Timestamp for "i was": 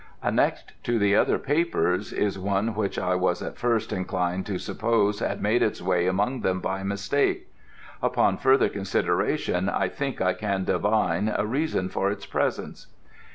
2.97-3.43